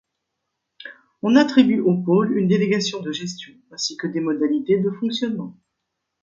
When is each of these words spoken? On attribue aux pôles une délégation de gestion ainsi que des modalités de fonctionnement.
On 1.21 1.35
attribue 1.35 1.79
aux 1.79 1.95
pôles 1.95 2.35
une 2.35 2.47
délégation 2.47 3.01
de 3.03 3.11
gestion 3.11 3.53
ainsi 3.69 3.97
que 3.97 4.07
des 4.07 4.19
modalités 4.19 4.79
de 4.79 4.89
fonctionnement. 4.89 5.55